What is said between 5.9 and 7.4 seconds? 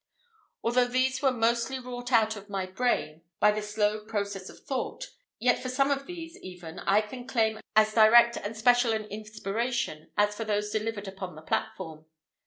of these, even, I can